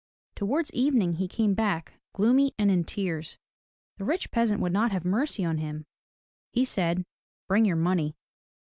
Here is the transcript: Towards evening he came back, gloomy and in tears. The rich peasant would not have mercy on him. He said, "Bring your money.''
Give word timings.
Towards 0.33 0.73
evening 0.73 1.13
he 1.17 1.27
came 1.27 1.53
back, 1.53 1.93
gloomy 2.13 2.55
and 2.57 2.71
in 2.71 2.85
tears. 2.85 3.37
The 3.99 4.03
rich 4.03 4.31
peasant 4.31 4.59
would 4.59 4.71
not 4.73 4.91
have 4.91 5.05
mercy 5.05 5.45
on 5.45 5.59
him. 5.59 5.85
He 6.51 6.65
said, 6.65 7.05
"Bring 7.47 7.65
your 7.65 7.75
money.'' 7.75 8.15